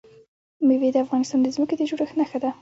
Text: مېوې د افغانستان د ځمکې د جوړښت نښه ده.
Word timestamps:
مېوې 0.67 0.89
د 0.93 0.97
افغانستان 1.05 1.39
د 1.41 1.47
ځمکې 1.55 1.75
د 1.77 1.81
جوړښت 1.89 2.15
نښه 2.19 2.37
ده. 2.43 2.49